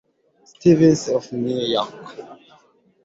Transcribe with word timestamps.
Stevens 0.45 1.09
of 1.09 1.31
New 1.31 1.61
York. 1.75 1.93